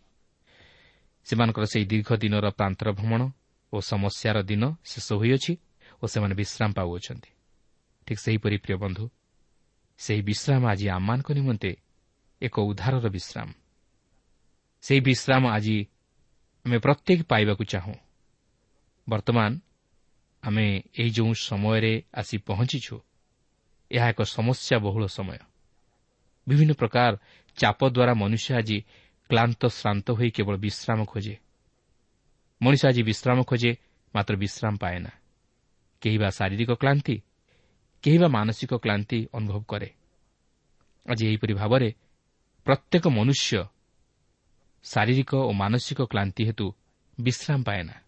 [1.25, 3.31] ସେମାନଙ୍କର ସେହି ଦୀର୍ଘ ଦିନର ପ୍ରାନ୍ତର ଭ୍ରମଣ
[3.73, 5.57] ଓ ସମସ୍ୟାର ଦିନ ଶେଷ ହୋଇଅଛି
[6.03, 7.31] ଓ ସେମାନେ ବିଶ୍ରାମ ପାଉଅଛନ୍ତି।
[8.07, 9.11] ଠିକ୍ ସେହିପରି ପ୍ରିୟ ବନ୍ଧୁ
[9.99, 11.77] ସେହି ବିଶ୍ରାମ ଆଜି ଆମମାନଙ୍କ ନିମନ୍ତେ
[12.43, 13.53] ଏକ ଉଦ୍ଧାରର ବିଶ୍ରାମ।
[14.83, 15.87] ସେହି ବିଶ୍ରାମ ଆଜି
[16.67, 17.95] ଆମେ ପ୍ରତ୍ୟେକ ପାଇବାକୁ ଚାହୁଁ।
[19.09, 19.61] ବର୍ତ୍ତମାନ
[20.43, 23.01] ଆମେ ଏହି ଯେଉଁ ସମୟରେ ଆସି ପହଞ୍ଚିଛୁ
[23.91, 25.39] ଏହା ଏକ ସମସ୍ୟା ବହୁଳ ସମୟ।
[26.49, 27.13] ବିଭିନ୍ନ ପ୍ରକାର
[27.57, 28.79] ଚାପ ଦ୍ୱାରା ମନୁଷ୍ୟ ଆଜି
[29.31, 31.37] କ୍ଲାନ୍ତ ଶ୍ରାନ୍ତ ହୋଇ କେବଳ ବିଶ୍ରାମ ଖୋଜେ।
[32.63, 33.77] ମଣିଷ ଆଜି ବିଶ୍ରାମ ଖୋଜେ
[34.15, 35.11] ମାତ୍ର ବିଶ୍ରାମ ପାଏ ନା।
[36.03, 37.23] କେହି ବା ଶାରୀରିକ କ୍ଲାନ୍ତି
[38.03, 39.91] କେହି ବା ମାନସିକ କ୍ଲାନ୍ତି ଅନୁଭବ କରେ।
[41.07, 41.95] ଆଜି ଏହିପରି ଭାବରେ
[42.65, 43.65] ପ୍ରତ୍ୟେକ ମନୁଷ୍ୟ
[44.85, 46.67] ଶାରୀରିକ ଓ ମାନସିକ କ୍ଲାନ୍ତି ହେତୁ
[47.21, 48.02] ବିଶ୍ରାମ ପାଏ ନା।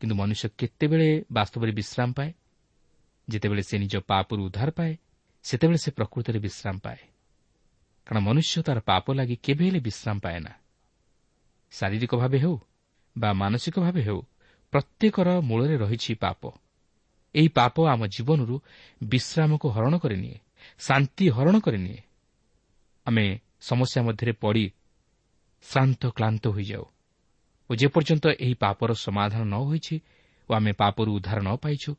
[0.00, 2.30] କିନ୍ତୁ ମନୁଷ୍ୟ କେତେବେଳେ ବାସ୍ତବରେ ବିଶ୍ରାମ ପାଏ
[3.28, 4.92] ଯେତେବେଳେ ସେ ନିଜ ପାପରୁ ଉଦ୍ଧାର ପାଏ
[5.44, 7.00] ସେତେବେଳେ ସେ ପ୍ରକୃତରେ ବିଶ୍ରାମ ପାଏ
[8.06, 10.52] କାରଣ ମନୁଷ୍ୟ ତା'ର ପାପ ଲାଗି କେବେ ହେଲେ ବିଶ୍ରାମ ପାଏ ନା
[11.72, 12.56] ଶାରୀରିକ ଭାବେ ହେଉ
[13.16, 14.20] ବା ମାନସିକ ଭାବେ ହେଉ
[14.72, 16.42] ପ୍ରତ୍ୟେକର ମୂଳରେ ରହିଛି ପାପ
[17.34, 18.54] ଏହି ପାପ ଆମ ଜୀବନରୁ
[19.08, 20.36] ବିଶ୍ରାମକୁ ହରଣ କରିନିଏ
[20.78, 22.00] ଶାନ୍ତି ହରଣ କରିନିଏ
[23.06, 23.24] ଆମେ
[23.60, 24.64] ସମସ୍ୟା ମଧ୍ୟରେ ପଡ଼ି
[25.64, 26.84] ଶ୍ରାନ୍ତ କ୍ଲାନ୍ତ ହୋଇଯାଉ
[27.70, 29.96] ଓ ଯେପର୍ଯ୍ୟନ୍ତ ଏହି ପାପର ସମାଧାନ ନ ହୋଇଛି
[30.48, 31.90] ଓ ଆମେ ପାପରୁ ଉଦ୍ଧାର ନ ପାଇଛୁ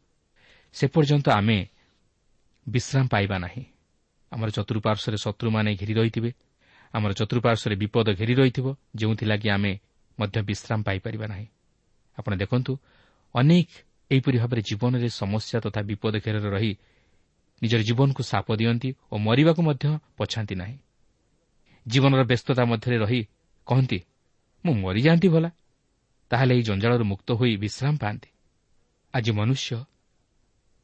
[0.75, 1.57] ସେ ପର୍ଯ୍ୟନ୍ତ ଆମେ
[2.67, 3.63] ବିଶ୍ରାମ ପାଇବା ନାହିଁ।
[4.31, 6.31] ଆମର ଚତୁଃପାର୍ଶ୍ୱରେ ଶତ୍ରୁମାନେ ଘେରି ରହିଥିବେ
[6.93, 9.73] ଆମର ଚତୁଃପାର୍ଶ୍ୱରେ ବିପଦ ଘେରି ରହିଥିବ ଯେଉଁଥିଲାଗି ଆମେ
[10.19, 11.47] ମଧ୍ୟ ବିଶ୍ରାମ ପାଇପାରିବା ନାହିଁ।
[12.17, 12.71] ଆପଣ ଦେଖନ୍ତୁ
[13.35, 13.69] ଅନେକ
[14.11, 16.73] ଏହିପରି ଭାବରେ ଜୀବନରେ ସମସ୍ୟା ତଥା ବିପଦ ଘେରରେ ରହି
[17.61, 19.85] ନିଜର ଜୀବନକୁ ସାପ ଦିଅନ୍ତି ଓ ମରିବାକୁ ମଧ୍ୟ
[20.17, 20.77] ପଛାନ୍ତି ନାହିଁ।
[21.85, 23.21] ଜୀବନର ବ୍ୟସ୍ତତା ମଧ୍ୟରେ ରହି
[23.67, 23.99] କହନ୍ତି
[24.65, 25.49] ମୁଁ ମରିଯାଆନ୍ତି ଭଲା।
[26.31, 28.29] ତାହେଲେ ଏହି ଜଞ୍ଜାଳରୁ ମୁକ୍ତ ହୋଇ ବିଶ୍ରାମ ପାଆନ୍ତି
[29.13, 29.69] ଆଜି ମନୁଷ୍ୟ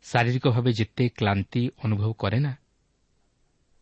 [0.06, 2.54] ଶାରୀରିକ ଭାବେ ଯେତେ କ୍ଲାନ୍ତି ଅନୁଭବ କରେ ନା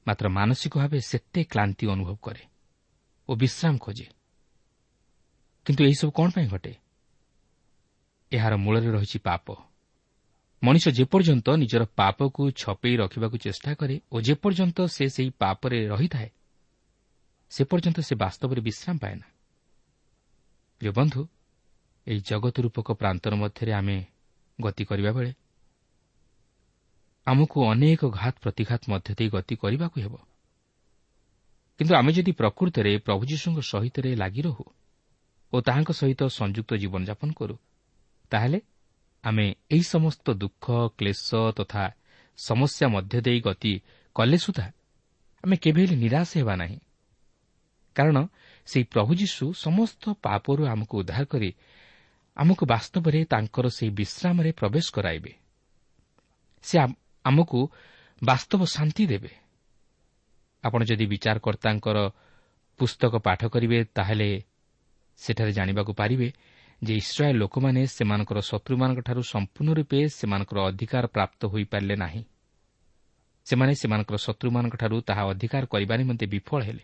[0.08, 2.43] ମାତ୍ର ମାନସିକ ଭାବେ ସେତେ କ୍ଲାନ୍ତି ଅନୁଭବ କରେ
[3.30, 4.08] ଓ ବିଶ୍ରାମ ଖୋଜେ
[5.65, 6.73] କିନ୍ତୁ ଏହିସବୁ କ'ଣ ପାଇଁ ଘଟେ
[8.32, 9.47] ଏହାର ମୂଳରେ ରହିଛି ପାପ
[10.62, 16.30] ମଣିଷ ଯେପର୍ଯ୍ୟନ୍ତ ନିଜର ପାପକୁ ଛପେଇ ରଖିବାକୁ ଚେଷ୍ଟା କରେ ଓ ଯେପର୍ଯ୍ୟନ୍ତ ସେ ସେହି ପାପରେ ରହିଥାଏ
[17.51, 19.28] ସେ ପର୍ଯ୍ୟନ୍ତ ସେ ବାସ୍ତବରେ ବିଶ୍ରାମ ପାଏ ନା
[20.82, 21.21] ପ୍ରିୟ ବନ୍ଧୁ
[22.07, 23.97] ଏହି ଜଗତ ରୂପକ ପ୍ରାନ୍ତର ମଧ୍ୟରେ ଆମେ
[24.61, 25.31] ଗତି କରିବା ବେଳେ
[27.27, 30.15] ଆମକୁ ଅନେକ ଘାତ ପ୍ରତିଘାତ ମଧ୍ୟ ଦେଇ ଗତି କରିବାକୁ ହେବ।
[31.79, 34.65] କିନ୍ତୁ ଆମେ ଯଦି ପ୍ରକୃତରେ ପ୍ରଭୁ ଯୀଶୁଙ୍କ ସହିତ ଲାଗି ରହୁ
[35.53, 37.55] ଓ ତାହାଙ୍କ ସହିତ ସଂଯୁକ୍ତ ଜୀବନଯାପନ କରୁ
[38.31, 38.59] ତାହେଲେ
[39.23, 40.65] ଆମେ ଏହି ସମସ୍ତ ଦୁଃଖ
[40.97, 41.83] କ୍ଲେଶ ତଥା
[42.37, 43.73] ସମସ୍ୟା ମଧ୍ୟ ଦେଇ ଗତି
[44.15, 44.67] କଲେ ସୁଦ୍ଧା
[45.43, 46.79] ଆମେ କେବେ ହେଲେ ନିରାଶ ହେବା ନାହିଁ।
[47.95, 48.17] କାରଣ
[48.65, 51.49] ସେହି ପ୍ରଭୁ ଯୀଶୁ ସମସ୍ତ ପାପରୁ ଆମକୁ ଉଦ୍ଧାର କରି
[52.38, 55.34] ଆମକୁ ବାସ୍ତବରେ ତାଙ୍କର ସେହି ବିଶ୍ରାମରେ ପ୍ରବେଶ କରାଇବେ।
[56.63, 56.80] ସେ
[57.24, 57.69] ଆମକୁ
[58.24, 59.30] ବାସ୍ତବ ଶାନ୍ତି ଦେବେ।
[60.63, 62.10] ଆପଣ ଯଦି ବିଚାରକର୍ତ୍ତାଙ୍କର
[62.78, 64.43] ପୁସ୍ତକ ପାଠ କରିବେ ତାହେଲେ
[65.17, 66.34] ସେଠାରେ ଜାଣିବାକୁ ପାରିବେ
[66.84, 72.24] ଯେ ଇସ୍ରାଏଲ୍ ଲୋକମାନେ ସେମାନଙ୍କର ଶତ୍ରୁମାନଙ୍କଠାରୁ ସମ୍ପୂର୍ଣ୍ଣ ରୂପେ ସେମାନଙ୍କର ଅଧିକାର ପ୍ରାପ୍ତ ହୋଇପାରିଲେ ନାହିଁ।
[73.45, 76.84] ସେମାନେ ସେମାନଙ୍କର ଶତ୍ରୁମାନଙ୍କଠାରୁ ତାହା ଅଧିକାର କରିବା ନିମନ୍ତେ ବିଫଳ ହେଲେ।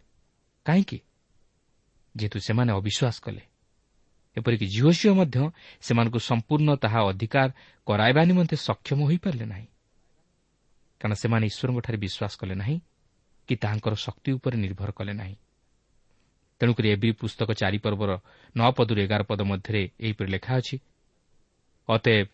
[0.66, 1.00] କାହିଁକି?
[2.18, 3.42] ଯେହେତୁ ସେମାନେ ଅବିଶ୍ୱାସ କଲେ।
[4.38, 7.50] ଏପରିକି ଝିଅ ଝିଅ ମଧ୍ୟ ସେମାନଙ୍କୁ ସମ୍ପୂର୍ଣ୍ଣ ତାହା ଅଧିକାର
[7.88, 9.68] କରାଇବା ନିମନ୍ତେ ସକ୍ଷମ ହୋଇପାରିଲେ ନାହିଁ।
[11.02, 12.78] କାରଣ ସେମାନେ ଈଶ୍ୱରଙ୍କଠାରେ ବିଶ୍ୱାସ କଲେ ନାହିଁ
[13.48, 15.36] କି ତାହାଙ୍କର ଶକ୍ତି ଉପରେ ନିର୍ଭର କଲେ ନାହିଁ।
[16.60, 18.12] ତେଣୁକରି ଏବି ପୁସ୍ତକ ଚାରିପର୍ବର
[18.56, 20.76] ନଅ ପଦରୁ ଏଗାର ପଦ ମଧ୍ୟରେ ଏହିପରି ଲେଖା ଅଛି
[21.90, 22.28] ଅତଏବ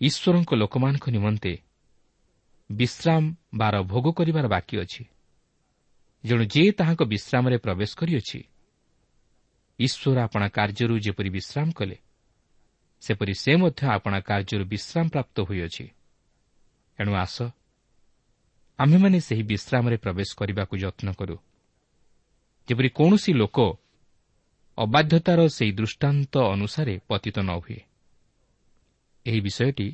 [0.00, 1.52] ଈଶ୍ୱରଙ୍କ ଲୋକମାନଙ୍କ ନିମନ୍ତେ
[2.70, 3.22] ବିଶ୍ରାମ
[3.54, 5.02] ବାର ଭୋଗ କରିବାର ବାକି ଅଛି।
[6.24, 8.38] ଜଣେ ଯିଏ ତାହାଙ୍କ ବିଶ୍ରାମରେ ପ୍ରବେଶ କରିଅଛି
[9.78, 11.96] ଈଶ୍ୱର ଆପଣା କାର୍ଯ୍ୟରୁ ଯେପରି ବିଶ୍ରାମ କଲେ
[13.02, 15.86] ସେପରି ସେ ମଧ୍ୟ ଆପଣା କାର୍ଯ୍ୟରୁ ବିଶ୍ରାମ ପ୍ରାପ୍ତ ହୋଇଅଛି।
[16.98, 17.36] ଏଣୁ ଆସ
[18.78, 21.36] ଆମ୍ଭେମାନେ ସେହି ବିଶ୍ରାମରେ ପ୍ରବେଶ କରିବାକୁ ଯତ୍ନ କରୁ।
[22.68, 23.58] ଯେପରି କୌଣସି ଲୋକ
[24.78, 27.80] ଅବାଧ୍ୟତାର ସେହି ଦୃଷ୍ଟାନ୍ତ ଅନୁସାରେ ପତିତ ନ ହୁଏ।
[29.26, 29.88] ଏହି ବିଷୟଟି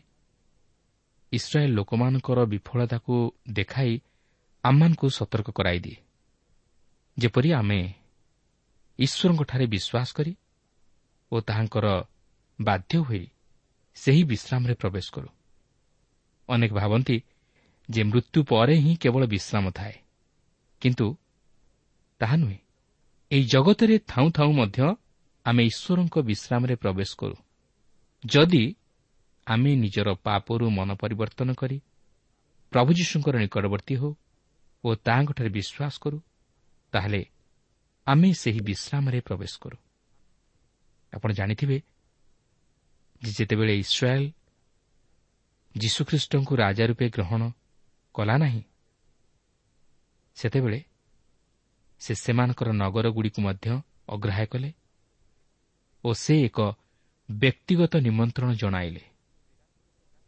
[1.33, 3.14] ଇସ୍ରାଏଲ୍ ଲୋକମାନଙ୍କର ବିଫଳତାକୁ
[3.53, 3.92] ଦେଖାଇ
[4.64, 5.97] ଆମମାନଙ୍କୁ ସତର୍କ କରାଇଦିଏ।
[7.18, 7.81] ଯେପରି ଆମେ
[8.98, 10.37] ଈଶ୍ୱରଙ୍କଠାରେ ବିଶ୍ୱାସ କରି
[11.33, 12.04] ଓ ତାହାଙ୍କର
[12.61, 13.26] ବାଧ୍ୟ ହୋଇ
[13.94, 15.28] ସେହି ବିଶ୍ରାମରେ ପ୍ରବେଶ କରୁ।
[16.48, 17.22] ଅନେକ ଭାବନ୍ତି
[17.90, 19.92] ଯେ ମୃତ୍ୟୁ ପରେ ହିଁ କେବଳ ବିଶ୍ରାମ ଥାଏ।
[20.80, 21.16] କିନ୍ତୁ
[22.18, 22.59] ତାହା ନୁହେଁ।
[23.30, 24.96] ଏହି ଜଗତରେ ଥାଉଁ ଥାଉଁ ମଧ୍ୟ
[25.44, 27.37] ଆମେ ଈଶ୍ୱରଙ୍କ ବିଶ୍ରାମରେ ପ୍ରବେଶ କରୁ।
[28.24, 28.76] ଯଦି
[29.46, 31.83] ଆମେ ନିଜର ପାପରୁ ମନ ପରିବର୍ତ୍ତନ କରି
[32.72, 34.14] ପ୍ରଭୁ ଯୀଶୁଙ୍କର ନିକଟବର୍ତ୍ତୀ ହେଉ
[34.85, 36.18] ଓ ତାହାଙ୍କଠାରେ ବିଶ୍ୱାସ କରୁ
[36.92, 37.24] ତାହେଲେ
[38.07, 39.77] ଆମେ ସେହି ବିଶ୍ରାମରେ ପ୍ରବେଶ କରୁ।
[41.12, 41.77] ଆପଣ ଜାଣିଥିବେ
[43.23, 44.29] ଯେ ଯେତେବେଳେ ଇସ୍ରାଏଲ୍
[45.75, 47.43] ଯୀଶୁଖ୍ରୀଷ୍ଟଙ୍କୁ ରାଜା ରୂପେ ଗ୍ରହଣ
[48.14, 48.62] କଲା ନାହିଁ
[50.37, 50.81] ସେତେବେଳେ
[52.01, 53.67] ସେ ସେମାନଙ୍କର ନଗରଗୁଡ଼ିକୁ ମଧ୍ୟ
[54.09, 54.71] ଅଗ୍ରାହ୍ୟ କଲେ
[56.05, 56.59] ଓ ସେ ଏକ
[57.29, 59.05] ବ୍ୟକ୍ତିଗତ ନିମନ୍ତ୍ରଣ ଜଣାଇଲେ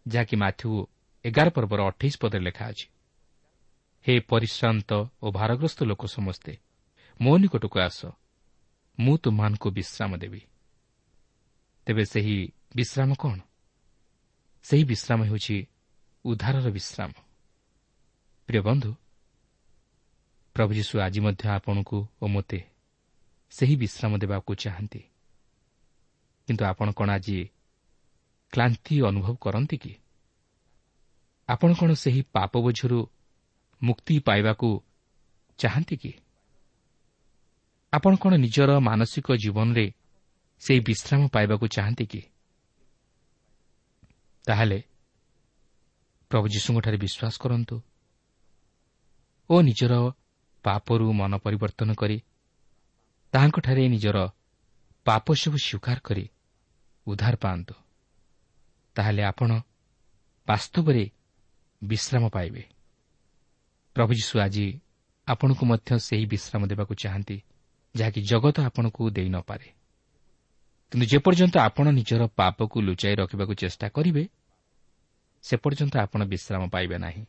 [0.07, 0.71] ଯାହାକି ମାଥ୍ୟୁ
[1.25, 2.87] ଏଗାର ପର୍ବର ଅଠେଇଶ ପଦରେ ଲେଖା ଅଛି।
[4.07, 4.91] ହେ ପରିଶ୍ରାନ୍ତ
[5.23, 6.53] ଓ ଭାରଗ୍ରସ୍ତ ଲୋକ ସମସ୍ତେ
[7.21, 8.07] ମୋ ନିକଟକୁ ଆସ।
[8.99, 10.41] ମୁଁ ତୁମମାନଙ୍କୁ ବିଶ୍ରାମ ଦେବି।
[11.87, 13.41] ତେବେ ସେହି ବିଶ୍ରାମ କ'ଣ?
[14.63, 15.67] ସେହି ବିଶ୍ରାମ ହେଉଛି
[16.25, 17.13] ଉଦ୍ଧାରର ବିଶ୍ରାମ।
[18.47, 18.95] ପ୍ରିୟ ବନ୍ଧୁ
[20.55, 22.61] ପ୍ରଭୁ ଯୀଶୁ ଆଜି ମଧ୍ୟ ଆପଣଙ୍କୁ ଓ ମୋତେ
[23.51, 25.01] ସେହି ବିଶ୍ରାମ ଦେବାକୁ ଚାହାନ୍ତି।
[26.47, 27.49] କିନ୍ତୁ ଆପଣ କ'ଣ ଆଜି
[28.53, 29.93] କ୍ଲାନ୍ତି ଅନୁଭବ କରନ୍ତି କି?
[31.49, 33.07] ଆପଣ କ'ଣ ସେହି ପାପ ବୋଝରୁ
[33.83, 34.83] ମୁକ୍ତି ପାଇବାକୁ
[35.59, 36.13] ଚାହାନ୍ତି କି?
[37.97, 39.87] ଆପଣ କ'ଣ ନିଜର ମାନସିକ ଜୀବନରେ
[40.63, 42.21] ସେହି ବିଶ୍ରାମ ପାଇବାକୁ ଚାହାନ୍ତି କି?
[44.47, 44.79] ତାହେଲେ
[46.31, 47.77] ପ୍ରଭୁ ଯୀଶୁଙ୍କଠାରେ ବିଶ୍ୱାସ କରନ୍ତୁ
[49.51, 49.95] ଓ ନିଜର
[50.65, 52.19] ପାପରୁ ମନ ପରିବର୍ତ୍ତନ କରି
[53.33, 54.19] ତାହାଙ୍କଠାରେ ନିଜର
[55.07, 56.25] ପାପ ସବୁ ସ୍ୱୀକାର କରି
[57.07, 57.75] ଉଦ୍ଧାର ପାଆନ୍ତୁ।
[58.97, 59.51] ତାହେଲେ ଆପଣ
[60.49, 61.05] ବାସ୍ତବରେ
[61.85, 62.63] ବିଶ୍ରାମ ପାଇବେ।
[63.97, 64.67] ପ୍ରଭୁ ଯୀଶୁ ଆଜି
[65.29, 67.37] ଆପଣଙ୍କୁ ମଧ୍ୟ ସେହି ବିଶ୍ରାମ ଦେବାକୁ ଚାହାନ୍ତି।
[67.97, 69.69] ଯାହାକି ଜଗତ ଆପଣଙ୍କୁ ଦେଇନପାରେ
[70.93, 74.25] କିନ୍ତୁ ଯେପର୍ଯ୍ୟନ୍ତ ଆପଣ ନିଜର ପାପକୁ ଲୁଚାଇ ରଖିବାକୁ ଚେଷ୍ଟା କରିବେ
[75.45, 77.25] ସେ ପର୍ଯ୍ୟନ୍ତ ଆପଣ ବିଶ୍ରାମ ପାଇବେ ନାହିଁ।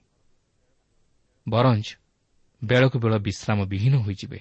[1.47, 1.87] ବରଞ୍ଚ
[2.61, 4.39] ବେଳକୁ ବେଳ ବିଶ୍ରାମ ବିହୀନ ହୋଇଯିବେ।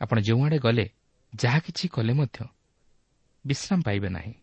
[0.00, 0.86] ଆପଣ ଯେଉଁଆଡ଼େ ଗଲେ
[1.32, 2.38] ଯାହା କିଛି କଲେ ମଧ୍ୟ
[3.44, 4.34] ବିଶ୍ରାମ ପାଇବେ ନାହିଁ।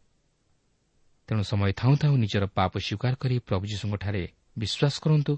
[1.30, 4.24] ତେଣୁ ସମୟ ଥାଉଁ ଥାଉଁ ନିଜର ପାପ ସ୍ୱୀକାର କରି ପ୍ରଭୁ ଯୀଶୁଙ୍କଠାରେ
[4.58, 5.34] ବିଶ୍ୱାସ କରନ୍ତୁ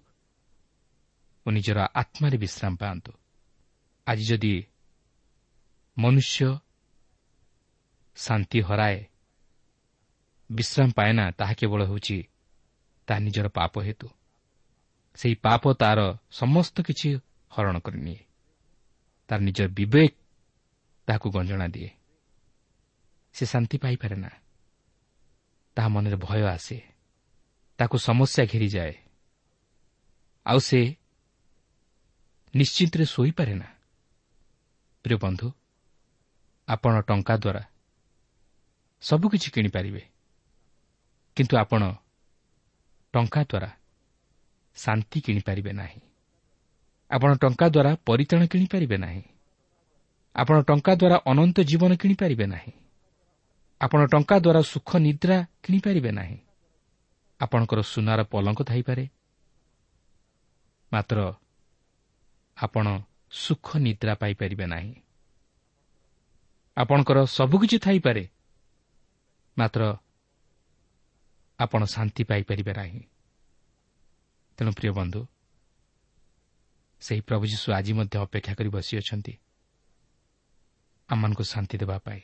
[1.45, 3.11] ଓ ନିଜର ଆତ୍ମାରେ ବିଶ୍ରାମ ପାଆନ୍ତୁ।
[4.07, 4.53] ଆଜି ଯଦି
[5.97, 6.57] ମନୁଷ୍ୟ
[8.15, 9.05] ଶାନ୍ତି ହରାଏ।
[10.51, 12.23] ବିଶ୍ରାମ ପାଏନା ତାହା କେବଳ ହେଉଛି
[13.07, 14.09] ତାହା ନିଜର ପାପ ହେତୁ।
[15.15, 15.99] ସେହି ପାପ ତାର
[16.31, 18.25] ସମସ୍ତ କିଛି ହରଣ କରିନିଏ।
[19.27, 20.13] ତାର ନିଜର ବିବେକ
[21.07, 21.89] ତାହାକୁ ଗଞ୍ଜଣା ଦିଏ।
[23.33, 24.29] ସେ ଶାନ୍ତି ପାଇପାରେ ନା
[25.75, 26.77] ତାହା ମନରେ ଭୟ ଆସେ।
[27.79, 28.93] ତାକୁ ସମସ୍ୟା ଘେରିଯାଏ।
[30.45, 30.95] ଆଉ ସେ
[32.55, 33.69] ନିଶ୍ଚିନ୍ତରେ ଶୋଇପାରେ ନା
[35.03, 35.51] ପ୍ରିୟ ବନ୍ଧୁ
[36.67, 37.63] ଆପଣ ଟଙ୍କା ଦ୍ୱାରା
[39.01, 40.01] ସବୁକିଛି କିଣିପାରିବେ।
[41.35, 41.93] କିନ୍ତୁ ଆପଣ
[43.13, 43.69] ଟଙ୍କା ଦ୍ୱାରା
[44.75, 46.01] ଶାନ୍ତି କିଣିପାରିବେ ନାହିଁ।
[47.11, 49.21] ଆପଣ ଟଙ୍କା ଦ୍ୱାରା ପରିତାଣ କିଣିପାରିବେ ନାହିଁ।
[50.35, 52.71] ଆପଣ ଟଙ୍କା ଦ୍ୱାରା ଅନନ୍ତ ଜୀବନ କିଣିପାରିବେ ନାହିଁ।
[53.81, 56.37] ଆପଣ ଟଙ୍କା ଦ୍ୱାରା ସୁଖ ନିଦ୍ରା କିଣିପାରିବେ ନାହିଁ।
[57.39, 59.09] ଆପଣଙ୍କର ସୁନାର ପଲଙ୍କ ଥାଇପାରେ।
[60.93, 61.33] ମାତ୍ର
[62.57, 62.99] ଆପଣ
[63.31, 65.02] ସୁଖ ନିଦ୍ରା ପାଇପାରିବେ ନାହିଁ।
[66.77, 68.29] ଆପଣଙ୍କର ସବୁକିଛି ଥାଇପାରେ।
[69.57, 69.97] ମାତ୍ର
[71.59, 72.99] ଆପଣ ଶାନ୍ତି ପାଇପାରିବେ ନାହିଁ।
[74.57, 75.27] ତେଣୁ ପ୍ରିୟ ବନ୍ଧୁ
[77.01, 79.33] ସେହି ପ୍ରଭୁ ଯୀଶୁ ଆଜି ମଧ୍ୟ ଅପେକ୍ଷା କରି ବସିଅଛନ୍ତି।
[81.09, 82.21] ଆମମାନଙ୍କୁ ଶାନ୍ତି ଦେବା ପାଇଁ।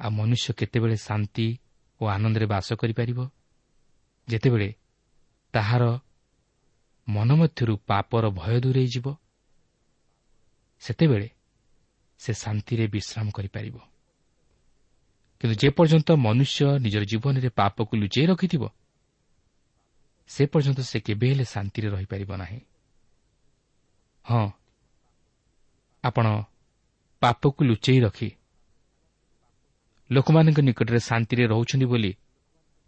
[0.00, 1.60] ଆଉ ମନୁଷ୍ୟ କେତେବେଳେ ଶାନ୍ତି
[2.00, 3.30] ଓ ଆନନ୍ଦରେ ବାସ କରିପାରିବ?
[4.28, 4.74] ଯେତେବେଳେ
[5.52, 6.00] ତାହାର
[7.08, 9.06] ମନ ମଧ୍ୟରୁ ପାପର ଭୟ ଦୂରେଇଯିବ
[10.80, 11.33] ସେତେବେଳେ
[12.24, 13.76] ସେ ଶାନ୍ତିରେ ବିଶ୍ରାମ କରିପାରିବ।
[15.40, 18.62] କିନ୍ତୁ ଯେପର୍ଯ୍ୟନ୍ତ ମନୁଷ୍ୟ ନିଜର ଜୀବନରେ ପାପକୁ ଲୁଚାଇ ରଖିଥିବ
[20.30, 22.60] ସେ ପର୍ଯ୍ୟନ୍ତ ସେ କେବେ ହେଲେ ଶାନ୍ତିରେ ରହିପାରିବ ନାହିଁ।
[24.24, 24.44] ହଁ
[26.04, 26.26] ଆପଣ
[27.22, 28.28] ପାପକୁ ଲୁଚାଇ ରଖି
[30.10, 32.12] ଲୋକମାନଙ୍କ ନିକଟରେ ଶାନ୍ତିରେ ରହୁଛନ୍ତି ବୋଲି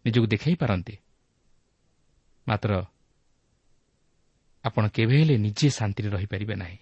[0.04, 0.94] ନିଜକୁ ଦେଖାଇ ପାରନ୍ତି।
[2.46, 2.70] ମାତ୍ର
[4.64, 6.78] ଆପଣ କେବେ ହେଲେ ନିଜେ ଶାନ୍ତିରେ ରହିପାରିବେ ନାହିଁ।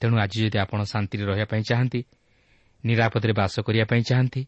[0.00, 2.00] ତେଣୁ ଆଜି ଯଦି ଆପଣ ଶାନ୍ତିରେ ରହିବା ପାଇଁ ଚାହାନ୍ତି
[2.84, 4.42] ନିରାପଦରେ ବାସ କରିବା ପାଇଁ ଚାହାନ୍ତି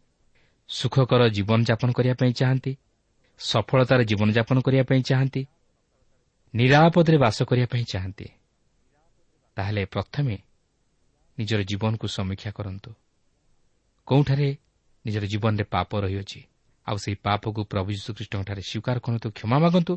[0.69, 2.73] ସୁଖକର ଜୀବନଯାପନ କରିବା ପାଇଁ ଚାହାନ୍ତି
[3.41, 5.43] ସଫଳତାର ଜୀବନଯାପନ କରିବା ପାଇଁ ଚାହାନ୍ତି
[6.55, 8.27] ନିରାପଦରେ ବାସ କରିବା ପାଇଁ ଚାହାନ୍ତି
[9.57, 10.35] ତାହେଲେ ପ୍ରଥମେ
[11.39, 12.91] ନିଜର ଜୀବନକୁ ସମୀକ୍ଷା କରନ୍ତୁ।
[14.09, 14.49] କେଉଁଠାରେ
[15.05, 16.41] ନିଜର ଜୀବନରେ ପାପ ରହିଅଛି
[16.87, 19.95] ଆଉ ସେହି ପାପକୁ ପ୍ରଭୁ ଯୀଶୁଖ୍ରୀଷ୍ଟଙ୍କଠାରେ ସ୍ୱୀକାର କରନ୍ତୁ କ୍ଷମା ମାଗନ୍ତୁ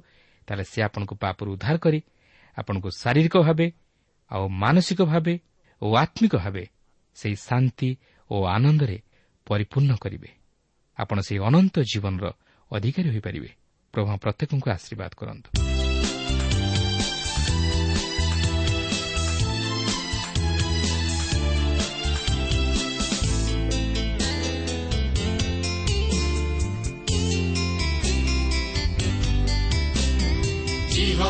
[0.47, 1.99] ତାହେଲେ ସେ ଆପଣଙ୍କୁ ପାପରୁ ଉଦ୍ଧାର କରି
[2.57, 3.67] ଆପଣଙ୍କୁ ଶାରୀରିକ ଭାବେ
[4.31, 5.39] ଆଉ ମାନସିକ ଭାବେ
[5.81, 6.67] ଓ ଆତ୍ମିକ ଭାବେ
[7.15, 7.97] ସେହି ଶାନ୍ତି
[8.31, 9.01] ଓ ଆନନ୍ଦରେ
[9.45, 10.29] ପରିପୂର୍ଣ୍ଣ କରିବେ।
[10.97, 12.31] ଆପଣ ସେହି ଅନନ୍ତ ଜୀବନର
[12.71, 13.49] ଅଧିକାରୀ ହୋଇପାରିବେ।
[13.93, 15.49] ପ୍ରଭୁ ପ୍ରତ୍ୟେକଙ୍କୁ ଆଶୀର୍ବାଦ କରନ୍ତୁ।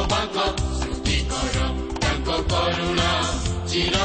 [0.10, 0.65] ତାଙ୍କ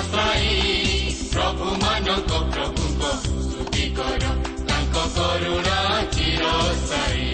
[0.01, 4.31] ଚିରସ୍ଥାୟୀ ପ୍ରଭୁମାନଙ୍କ ପ୍ରଭୁଙ୍କ ସ୍ତୁତି କର
[4.69, 5.81] ତାଙ୍କ କରୁଣା
[6.15, 7.29] ଚିରସ୍ଥାୟୀ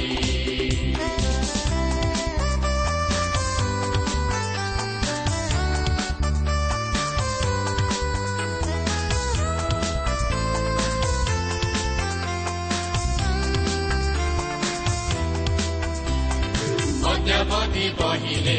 [17.06, 18.58] ଅଦ୍ୟାବଧି ବହିଲେ